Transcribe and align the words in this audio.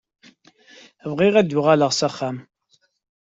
Bɣiɣ 1.17 1.33
ad 1.37 1.51
uɣaleɣ 1.59 1.91
s 1.93 2.01
axxam. 2.07 2.37